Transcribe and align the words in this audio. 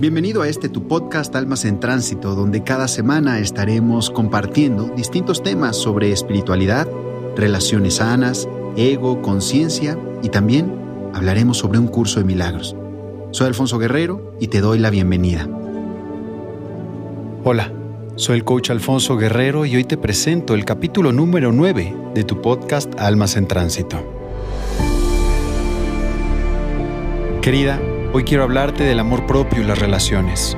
Bienvenido 0.00 0.42
a 0.42 0.48
este 0.48 0.68
tu 0.68 0.86
podcast 0.86 1.34
Almas 1.34 1.64
en 1.64 1.80
Tránsito, 1.80 2.36
donde 2.36 2.62
cada 2.62 2.86
semana 2.86 3.40
estaremos 3.40 4.10
compartiendo 4.10 4.84
distintos 4.94 5.42
temas 5.42 5.76
sobre 5.76 6.12
espiritualidad, 6.12 6.86
relaciones 7.34 7.94
sanas, 7.94 8.48
ego, 8.76 9.20
conciencia 9.22 9.98
y 10.22 10.28
también 10.28 10.72
hablaremos 11.14 11.58
sobre 11.58 11.80
un 11.80 11.88
curso 11.88 12.20
de 12.20 12.26
milagros. 12.26 12.76
Soy 13.32 13.48
Alfonso 13.48 13.76
Guerrero 13.80 14.36
y 14.38 14.46
te 14.46 14.60
doy 14.60 14.78
la 14.78 14.90
bienvenida. 14.90 15.48
Hola, 17.42 17.72
soy 18.14 18.36
el 18.36 18.44
coach 18.44 18.70
Alfonso 18.70 19.16
Guerrero 19.16 19.66
y 19.66 19.74
hoy 19.74 19.82
te 19.82 19.96
presento 19.96 20.54
el 20.54 20.64
capítulo 20.64 21.10
número 21.10 21.50
9 21.50 21.96
de 22.14 22.22
tu 22.22 22.40
podcast 22.40 22.88
Almas 23.00 23.36
en 23.36 23.48
Tránsito. 23.48 23.98
Querida, 27.42 27.80
Hoy 28.10 28.24
quiero 28.24 28.42
hablarte 28.42 28.84
del 28.84 29.00
amor 29.00 29.26
propio 29.26 29.60
y 29.60 29.64
las 29.64 29.78
relaciones. 29.78 30.56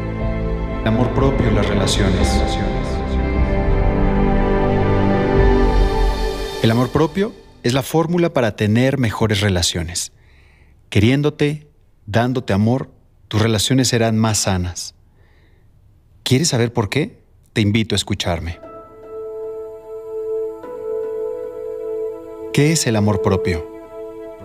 El 0.82 0.86
amor 0.86 1.12
propio 1.14 1.50
y 1.50 1.52
las 1.52 1.66
relaciones. 1.66 2.28
El 6.62 6.70
amor 6.70 6.90
propio 6.90 7.32
es 7.64 7.74
la 7.74 7.82
fórmula 7.82 8.32
para 8.32 8.54
tener 8.54 8.98
mejores 8.98 9.40
relaciones. 9.40 10.12
Queriéndote, 10.90 11.66
dándote 12.06 12.52
amor, 12.52 12.92
tus 13.26 13.42
relaciones 13.42 13.88
serán 13.88 14.16
más 14.16 14.38
sanas. 14.38 14.94
¿Quieres 16.22 16.48
saber 16.48 16.72
por 16.72 16.88
qué? 16.88 17.18
Te 17.52 17.62
invito 17.62 17.94
a 17.94 17.96
escucharme. 17.96 18.60
¿Qué 22.52 22.70
es 22.70 22.86
el 22.86 22.94
amor 22.94 23.22
propio? 23.22 23.66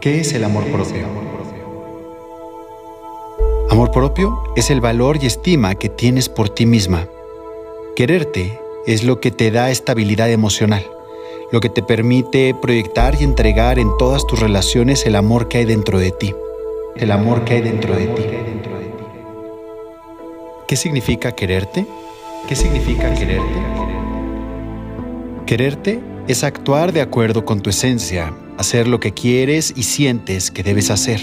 ¿Qué 0.01 0.21
es 0.21 0.33
el 0.33 0.43
amor 0.43 0.65
propio? 0.71 1.34
Amor 3.75 3.91
propio 3.91 4.41
es 4.55 4.69
el 4.69 4.79
valor 4.79 5.19
y 5.21 5.25
estima 5.25 5.75
que 5.75 5.89
tienes 5.89 6.29
por 6.29 6.47
ti 6.47 6.65
misma. 6.65 7.09
Quererte 7.97 8.57
es 8.87 9.03
lo 9.03 9.19
que 9.19 9.31
te 9.31 9.51
da 9.51 9.69
estabilidad 9.69 10.31
emocional, 10.31 10.87
lo 11.51 11.59
que 11.59 11.67
te 11.67 11.83
permite 11.83 12.55
proyectar 12.61 13.17
y 13.19 13.25
entregar 13.25 13.77
en 13.77 13.89
todas 13.99 14.25
tus 14.27 14.39
relaciones 14.39 15.05
el 15.05 15.17
amor 15.17 15.49
que 15.49 15.57
hay 15.57 15.65
dentro 15.65 15.99
de 15.99 16.11
ti. 16.11 16.33
El 16.95 17.11
amor 17.11 17.43
que 17.43 17.55
hay 17.55 17.61
dentro 17.63 17.93
de 17.97 18.07
ti. 18.07 18.23
¿Qué 20.69 20.77
significa 20.77 21.33
quererte? 21.33 21.85
¿Qué 22.47 22.55
significa 22.55 23.13
quererte? 23.13 23.59
Quererte 25.45 25.99
es 26.29 26.45
actuar 26.45 26.93
de 26.93 27.01
acuerdo 27.01 27.43
con 27.43 27.59
tu 27.59 27.71
esencia, 27.71 28.33
hacer 28.57 28.87
lo 28.87 29.01
que 29.01 29.13
quieres 29.13 29.73
y 29.75 29.83
sientes 29.83 30.49
que 30.49 30.63
debes 30.63 30.91
hacer. 30.91 31.19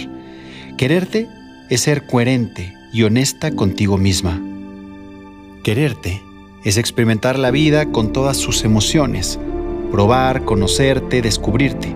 Quererte 0.77 1.28
es 1.73 1.81
ser 1.81 2.05
coherente 2.06 2.77
y 2.92 3.03
honesta 3.05 3.51
contigo 3.51 3.97
misma. 3.97 4.39
Quererte 5.65 6.20
es 6.65 6.77
experimentar 6.77 7.39
la 7.39 7.51
vida 7.51 7.87
con 7.87 8.12
todas 8.12 8.37
sus 8.37 8.65
emociones, 8.65 9.39
probar, 9.91 10.45
conocerte, 10.45 11.23
descubrirte. 11.23 11.95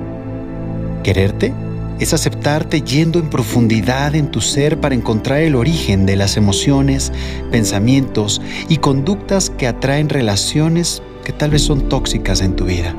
Quererte 1.03 1.53
es 1.99 2.15
aceptarte 2.15 2.81
yendo 2.81 3.19
en 3.19 3.29
profundidad 3.29 4.15
en 4.15 4.31
tu 4.31 4.41
ser 4.41 4.81
para 4.81 4.95
encontrar 4.95 5.41
el 5.41 5.55
origen 5.55 6.07
de 6.07 6.17
las 6.17 6.39
emociones, 6.39 7.13
pensamientos 7.51 8.41
y 8.71 8.79
conductas 8.79 9.51
que 9.51 9.67
atraen 9.67 10.09
relaciones 10.09 11.03
que 11.23 11.35
tal 11.35 11.51
vez 11.51 11.61
son 11.61 11.91
tóxicas 11.91 12.41
en 12.41 12.57
tu 12.57 12.65
vida. 12.65 12.95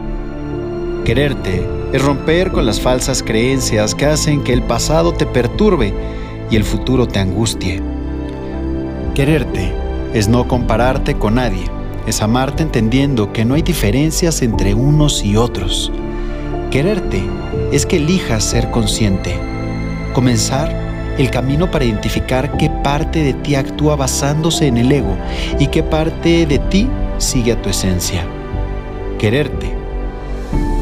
Quererte 1.06 1.68
es 1.92 2.04
romper 2.04 2.52
con 2.52 2.68
las 2.68 2.80
falsas 2.80 3.24
creencias 3.24 3.96
que 3.96 4.06
hacen 4.06 4.44
que 4.44 4.54
el 4.54 4.62
pasado 4.62 5.12
te 5.12 5.26
perturbe 5.26 5.92
y 6.50 6.56
el 6.56 6.64
futuro 6.64 7.08
te 7.08 7.20
angustie. 7.20 7.82
Quererte 9.14 9.74
es 10.14 10.28
no 10.28 10.48
compararte 10.48 11.16
con 11.16 11.36
nadie, 11.36 11.66
es 12.06 12.22
amarte 12.22 12.64
entendiendo 12.64 13.34
que 13.34 13.46
no 13.46 13.56
hay 13.56 13.62
diferencias 13.62 14.42
entre 14.42 14.74
unos 14.74 15.24
y 15.24 15.36
otros. 15.36 15.92
Quererte 16.72 17.24
es 17.72 17.86
que 17.86 17.98
elijas 17.98 18.44
ser 18.44 18.70
consciente, 18.72 19.40
comenzar 20.14 20.70
el 21.18 21.32
camino 21.32 21.72
para 21.72 21.86
identificar 21.86 22.58
qué 22.58 22.70
parte 22.84 23.24
de 23.24 23.34
ti 23.34 23.56
actúa 23.56 23.96
basándose 23.96 24.68
en 24.68 24.78
el 24.78 24.92
ego 24.92 25.18
y 25.60 25.68
qué 25.68 25.82
parte 25.82 26.46
de 26.46 26.60
ti 26.60 26.88
sigue 27.18 27.54
a 27.54 27.62
tu 27.62 27.70
esencia. 27.70 28.26
Quererte 29.18 29.74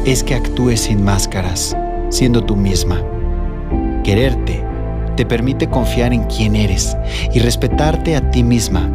es 0.04 0.22
que 0.22 0.34
actúes 0.34 0.82
sin 0.82 1.02
máscaras, 1.02 1.76
siendo 2.10 2.44
tú 2.44 2.54
misma. 2.54 3.02
Quererte 4.04 4.65
te 5.16 5.26
permite 5.26 5.68
confiar 5.68 6.12
en 6.12 6.24
quién 6.24 6.54
eres 6.54 6.96
y 7.32 7.40
respetarte 7.40 8.14
a 8.14 8.30
ti 8.30 8.42
misma. 8.42 8.90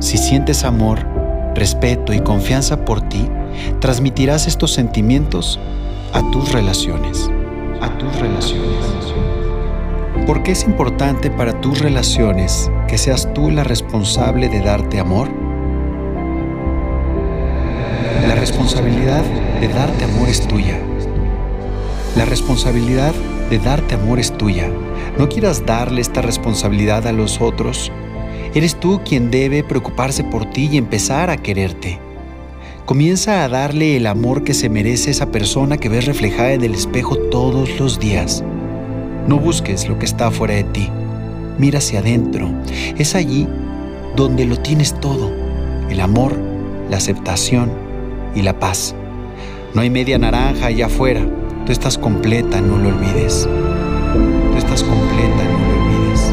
Si 0.00 0.16
sientes 0.16 0.64
amor, 0.64 1.06
respeto 1.54 2.12
y 2.12 2.20
confianza 2.20 2.84
por 2.84 3.02
ti, 3.02 3.28
transmitirás 3.80 4.46
estos 4.46 4.72
sentimientos 4.72 5.60
a 6.12 6.28
tus 6.30 6.52
relaciones. 6.52 7.30
A 7.80 7.96
tus 7.98 8.14
relaciones. 8.18 9.14
¿Por 10.26 10.42
qué 10.42 10.52
es 10.52 10.64
importante 10.64 11.30
para 11.30 11.60
tus 11.60 11.80
relaciones 11.80 12.70
que 12.88 12.98
seas 12.98 13.32
tú 13.34 13.50
la 13.50 13.64
responsable 13.64 14.48
de 14.48 14.60
darte 14.60 14.98
amor? 14.98 15.28
La 18.26 18.34
responsabilidad 18.34 19.24
de 19.60 19.68
darte 19.68 20.04
amor 20.04 20.28
es 20.28 20.46
tuya. 20.46 20.78
La 22.16 22.24
responsabilidad 22.24 23.12
de 23.50 23.58
darte 23.58 23.94
amor 23.94 24.18
es 24.18 24.32
tuya. 24.32 24.70
No 25.18 25.28
quieras 25.28 25.64
darle 25.66 26.00
esta 26.00 26.22
responsabilidad 26.22 27.06
a 27.06 27.12
los 27.12 27.40
otros. 27.40 27.92
Eres 28.54 28.78
tú 28.78 29.00
quien 29.04 29.30
debe 29.30 29.62
preocuparse 29.62 30.24
por 30.24 30.46
ti 30.46 30.68
y 30.72 30.78
empezar 30.78 31.30
a 31.30 31.36
quererte. 31.36 32.00
Comienza 32.84 33.44
a 33.44 33.48
darle 33.48 33.96
el 33.96 34.06
amor 34.06 34.42
que 34.42 34.54
se 34.54 34.68
merece 34.68 35.12
esa 35.12 35.30
persona 35.30 35.76
que 35.76 35.88
ves 35.88 36.06
reflejada 36.06 36.54
en 36.54 36.64
el 36.64 36.74
espejo 36.74 37.16
todos 37.16 37.78
los 37.78 38.00
días. 38.00 38.42
No 39.28 39.38
busques 39.38 39.88
lo 39.88 39.98
que 39.98 40.06
está 40.06 40.30
fuera 40.32 40.54
de 40.54 40.64
ti. 40.64 40.88
Mira 41.58 41.78
hacia 41.78 42.00
adentro. 42.00 42.50
Es 42.98 43.14
allí 43.14 43.46
donde 44.16 44.44
lo 44.44 44.56
tienes 44.56 44.98
todo. 44.98 45.30
El 45.88 46.00
amor, 46.00 46.36
la 46.90 46.96
aceptación 46.96 47.70
y 48.34 48.42
la 48.42 48.58
paz. 48.58 48.94
No 49.74 49.82
hay 49.82 49.90
media 49.90 50.18
naranja 50.18 50.66
allá 50.66 50.86
afuera. 50.86 51.24
Tú 51.66 51.70
estás 51.70 51.96
completa, 51.96 52.60
no 52.60 52.76
lo 52.78 52.88
olvides. 52.88 53.48
Estás 54.72 54.88
completa, 54.88 55.42
no 55.50 55.58
lo 55.58 55.82
olvides. 55.82 56.32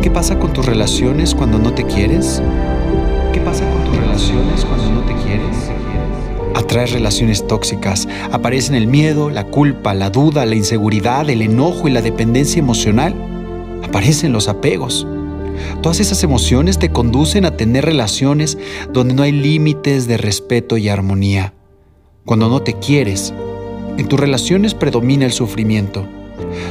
¿Qué 0.00 0.10
pasa 0.10 0.38
con 0.38 0.54
tus 0.54 0.64
relaciones 0.64 1.34
cuando 1.34 1.58
no 1.58 1.74
te 1.74 1.84
quieres? 1.84 2.40
¿Qué 3.34 3.40
pasa 3.40 3.70
con 3.70 3.84
tus 3.84 3.94
relaciones 3.94 4.64
cuando 4.64 4.90
no 4.90 5.02
te 5.02 5.12
quieres? 5.24 5.70
Atraes 6.54 6.92
relaciones 6.92 7.46
tóxicas. 7.46 8.08
Aparecen 8.32 8.76
el 8.76 8.86
miedo, 8.86 9.28
la 9.28 9.44
culpa, 9.44 9.92
la 9.92 10.08
duda, 10.08 10.46
la 10.46 10.54
inseguridad, 10.54 11.28
el 11.28 11.42
enojo 11.42 11.86
y 11.86 11.90
la 11.90 12.00
dependencia 12.00 12.60
emocional. 12.60 13.14
Aparecen 13.84 14.32
los 14.32 14.48
apegos. 14.48 15.06
Todas 15.82 16.00
esas 16.00 16.24
emociones 16.24 16.78
te 16.78 16.88
conducen 16.88 17.44
a 17.44 17.58
tener 17.58 17.84
relaciones 17.84 18.56
donde 18.90 19.12
no 19.12 19.22
hay 19.22 19.32
límites 19.32 20.08
de 20.08 20.16
respeto 20.16 20.78
y 20.78 20.88
armonía. 20.88 21.52
Cuando 22.24 22.48
no 22.48 22.62
te 22.62 22.72
quieres, 22.72 23.34
en 23.98 24.08
tus 24.08 24.18
relaciones 24.18 24.72
predomina 24.72 25.26
el 25.26 25.32
sufrimiento. 25.32 26.08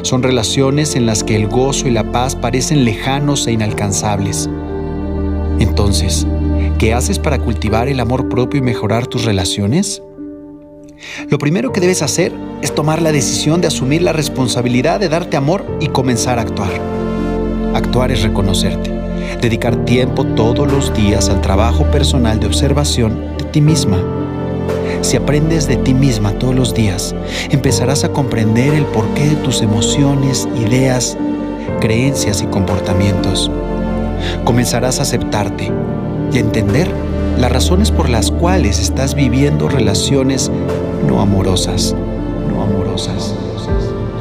Son 0.02 0.24
relaciones 0.24 0.96
en 0.96 1.06
las 1.06 1.24
que 1.24 1.36
el 1.36 1.48
gozo 1.48 1.88
y 1.88 1.92
la 1.92 2.12
paz 2.12 2.36
parecen 2.36 2.86
lejanos 2.86 3.48
e 3.48 3.52
inalcanzables. 3.52 4.50
Entonces, 5.60 6.28
¿qué 6.78 6.94
haces 6.94 7.20
para 7.20 7.40
cultivar 7.40 7.88
el 7.88 8.00
amor 8.00 8.30
propio 8.30 8.60
y 8.60 8.64
mejorar 8.64 9.08
tus 9.08 9.26
relaciones? 9.26 10.02
Lo 11.30 11.38
primero 11.38 11.72
que 11.72 11.82
debes 11.82 12.02
hacer 12.02 12.32
es 12.62 12.74
tomar 12.74 13.02
la 13.02 13.12
decisión 13.12 13.62
de 13.62 13.68
asumir 13.68 14.02
la 14.02 14.14
responsabilidad 14.14 15.00
de 15.00 15.10
darte 15.10 15.38
amor 15.38 15.66
y 15.80 15.88
comenzar 15.88 16.40
a 16.40 16.44
actuar. 16.44 16.72
Actuar 17.74 18.12
es 18.12 18.24
reconocerte, 18.24 18.90
dedicar 19.42 19.86
tiempo 19.86 20.26
todos 20.26 20.72
los 20.72 20.94
días 20.94 21.30
al 21.30 21.42
trabajo 21.42 21.84
personal 21.92 22.40
de 22.40 22.48
observación 22.48 23.38
de 23.38 23.46
ti 23.46 23.62
misma 23.62 24.17
si 25.02 25.18
aprendes 25.18 25.68
de 25.68 25.78
ti 25.78 25.94
misma 25.94 26.34
todos 26.34 26.56
los 26.56 26.74
días, 26.74 27.16
empezarás 27.50 28.04
a 28.04 28.10
comprender 28.10 28.74
el 28.74 28.86
porqué 28.86 29.30
de 29.30 29.36
tus 29.38 29.62
emociones, 29.62 30.48
ideas, 30.56 31.18
creencias 31.80 32.42
y 32.42 32.48
comportamientos. 32.48 33.52
Comenzarás 34.44 35.00
a 35.00 35.04
aceptarte 35.04 35.72
y 36.32 36.38
a 36.38 36.42
entender 36.42 36.90
las 37.38 37.52
razones 37.52 37.92
por 37.92 38.10
las 38.10 38.32
cuales 38.32 38.80
estás 38.80 39.14
viviendo 39.14 39.70
relaciones 39.70 40.52
no 41.08 41.22
amorosas, 41.22 41.96
no 42.50 42.64
amorosas. 42.64 43.36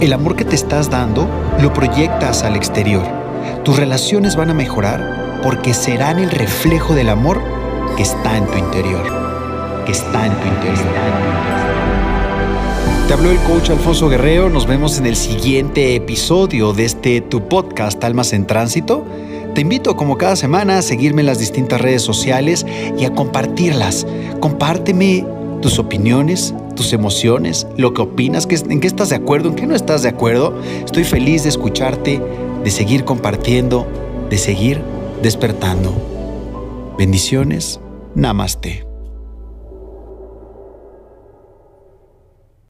El 0.00 0.12
amor 0.12 0.36
que 0.36 0.44
te 0.44 0.54
estás 0.54 0.90
dando 0.90 1.26
lo 1.60 1.72
proyectas 1.72 2.42
al 2.42 2.54
exterior. 2.54 3.04
Tus 3.64 3.76
relaciones 3.76 4.36
van 4.36 4.50
a 4.50 4.54
mejorar 4.54 5.40
porque 5.42 5.72
serán 5.72 6.18
el 6.18 6.30
reflejo 6.30 6.94
del 6.94 7.08
amor 7.08 7.40
que 7.96 8.02
está 8.02 8.36
en 8.36 8.46
tu 8.46 8.58
interior 8.58 9.25
que 9.86 9.92
está 9.92 10.26
en 10.26 10.32
tu 10.32 10.46
interior. 10.48 10.84
Te 13.06 13.14
habló 13.14 13.30
el 13.30 13.38
coach 13.38 13.70
Alfonso 13.70 14.08
Guerrero. 14.08 14.50
Nos 14.50 14.66
vemos 14.66 14.98
en 14.98 15.06
el 15.06 15.14
siguiente 15.14 15.94
episodio 15.94 16.72
de 16.72 16.84
este 16.84 17.20
tu 17.20 17.48
podcast 17.48 18.02
Almas 18.02 18.32
en 18.32 18.46
Tránsito. 18.46 19.06
Te 19.54 19.60
invito 19.60 19.96
como 19.96 20.18
cada 20.18 20.34
semana 20.34 20.78
a 20.78 20.82
seguirme 20.82 21.22
en 21.22 21.26
las 21.26 21.38
distintas 21.38 21.80
redes 21.80 22.02
sociales 22.02 22.66
y 22.98 23.04
a 23.04 23.14
compartirlas. 23.14 24.06
Compárteme 24.40 25.24
tus 25.62 25.78
opiniones, 25.78 26.52
tus 26.74 26.92
emociones, 26.92 27.66
lo 27.76 27.94
que 27.94 28.02
opinas, 28.02 28.48
en 28.50 28.80
qué 28.80 28.86
estás 28.88 29.10
de 29.10 29.16
acuerdo, 29.16 29.50
en 29.50 29.54
qué 29.54 29.66
no 29.66 29.76
estás 29.76 30.02
de 30.02 30.08
acuerdo. 30.08 30.60
Estoy 30.84 31.04
feliz 31.04 31.44
de 31.44 31.50
escucharte, 31.50 32.20
de 32.64 32.70
seguir 32.70 33.04
compartiendo, 33.04 33.86
de 34.28 34.36
seguir 34.36 34.82
despertando. 35.22 35.94
Bendiciones. 36.98 37.80
Namaste. 38.16 38.95